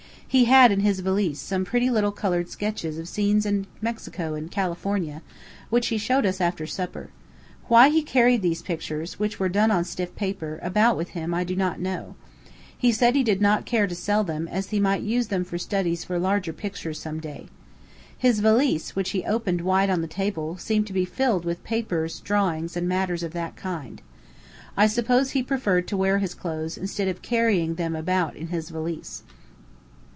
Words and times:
He 0.33 0.45
had 0.45 0.71
in 0.71 0.79
his 0.79 1.01
valise 1.01 1.41
some 1.41 1.65
very 1.65 1.69
pretty 1.71 1.89
little 1.89 2.13
colored 2.13 2.47
sketches 2.49 2.97
of 2.97 3.09
scenes 3.09 3.45
in 3.45 3.67
Mexico 3.81 4.33
and 4.33 4.49
California, 4.49 5.21
which 5.69 5.87
he 5.87 5.97
showed 5.97 6.25
us 6.25 6.39
after 6.39 6.65
supper. 6.65 7.09
Why 7.67 7.89
he 7.89 8.01
carried 8.01 8.41
these 8.41 8.61
pictures 8.61 9.19
which 9.19 9.41
were 9.41 9.49
done 9.49 9.71
on 9.71 9.83
stiff 9.83 10.15
paper 10.15 10.57
about 10.61 10.95
with 10.95 11.09
him 11.09 11.33
I 11.33 11.43
do 11.43 11.53
not 11.53 11.81
know. 11.81 12.15
He 12.77 12.93
said 12.93 13.13
he 13.13 13.23
did 13.25 13.41
not 13.41 13.65
care 13.65 13.87
to 13.87 13.93
sell 13.93 14.23
them, 14.23 14.47
as 14.47 14.69
he 14.69 14.79
might 14.79 15.01
use 15.01 15.27
them 15.27 15.43
for 15.43 15.57
studies 15.57 16.05
for 16.05 16.17
larger 16.17 16.53
pictures 16.53 16.97
some 16.97 17.19
day. 17.19 17.47
His 18.17 18.39
valise, 18.39 18.95
which 18.95 19.09
he 19.09 19.25
opened 19.25 19.59
wide 19.59 19.89
on 19.89 19.99
the 19.99 20.07
table, 20.07 20.55
seemed 20.55 20.87
to 20.87 20.93
be 20.93 21.03
filled 21.03 21.43
with 21.43 21.61
papers, 21.65 22.21
drawings, 22.21 22.77
and 22.77 22.87
matters 22.87 23.21
of 23.21 23.33
that 23.33 23.57
kind. 23.57 24.01
I 24.77 24.87
suppose 24.87 25.31
he 25.31 25.43
preferred 25.43 25.89
to 25.89 25.97
wear 25.97 26.19
his 26.19 26.33
clothes, 26.35 26.77
instead 26.77 27.09
of 27.09 27.21
carrying 27.21 27.75
them 27.75 27.97
about 27.97 28.37
in 28.37 28.47
his 28.47 28.69
valise. 28.69 29.23